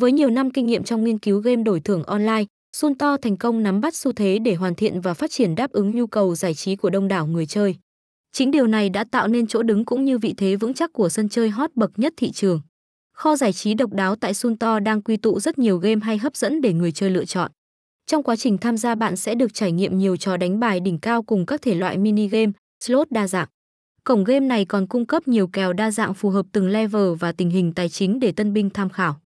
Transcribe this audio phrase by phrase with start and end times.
[0.00, 2.44] Với nhiều năm kinh nghiệm trong nghiên cứu game đổi thưởng online,
[2.76, 5.90] Sunto thành công nắm bắt xu thế để hoàn thiện và phát triển đáp ứng
[5.90, 7.76] nhu cầu giải trí của đông đảo người chơi.
[8.32, 11.08] Chính điều này đã tạo nên chỗ đứng cũng như vị thế vững chắc của
[11.08, 12.60] sân chơi hot bậc nhất thị trường.
[13.12, 16.36] Kho giải trí độc đáo tại Sunto đang quy tụ rất nhiều game hay hấp
[16.36, 17.50] dẫn để người chơi lựa chọn.
[18.06, 20.98] Trong quá trình tham gia bạn sẽ được trải nghiệm nhiều trò đánh bài đỉnh
[20.98, 22.52] cao cùng các thể loại mini game,
[22.84, 23.48] slot đa dạng.
[24.04, 27.32] Cổng game này còn cung cấp nhiều kèo đa dạng phù hợp từng level và
[27.32, 29.20] tình hình tài chính để tân binh tham khảo.